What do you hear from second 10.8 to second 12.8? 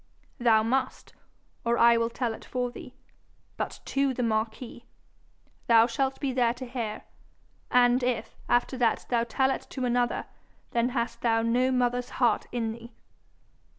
hast thou no mother's heart in